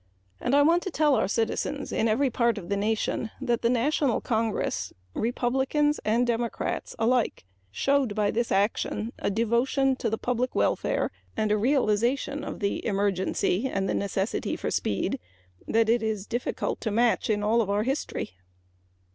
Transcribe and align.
I 0.41 0.63
want 0.63 0.81
to 0.81 0.89
tell 0.89 1.13
our 1.13 1.27
citizens 1.27 1.91
in 1.91 2.07
every 2.07 2.31
part 2.31 2.57
of 2.57 2.69
the 2.69 2.75
nation 2.75 3.29
that 3.39 3.61
the 3.61 3.69
national 3.69 4.19
Congress 4.19 4.91
Republicans 5.13 5.99
and 6.03 6.25
Democrats 6.25 6.95
alike 6.97 7.45
showed 7.69 8.15
by 8.15 8.31
this 8.31 8.51
action 8.51 9.13
a 9.19 9.29
devotion 9.29 9.95
to 9.97 10.17
public 10.17 10.55
welfare 10.55 11.11
and 11.37 11.51
a 11.51 11.55
realization 11.55 12.43
of 12.43 12.61
the 12.61 12.83
emergency 12.83 13.67
and 13.67 13.87
the 13.87 13.93
necessity 13.93 14.55
for 14.55 14.71
speed 14.71 15.19
that 15.67 15.87
it 15.87 16.01
is 16.01 16.25
difficult 16.25 16.81
to 16.81 16.89
match 16.89 17.29
in 17.29 17.43
our 17.43 17.83
history. 17.83 18.31